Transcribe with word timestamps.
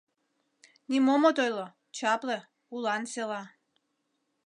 Нимом 0.89 1.23
от 1.29 1.37
ойло— 1.45 1.67
чапле, 1.95 2.37
улан 2.75 3.03
села. 3.11 3.41